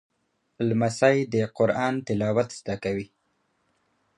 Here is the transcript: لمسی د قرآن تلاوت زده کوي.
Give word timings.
لمسی 0.67 1.17
د 1.33 1.35
قرآن 1.57 1.93
تلاوت 2.07 2.49
زده 2.59 2.75
کوي. 2.83 3.07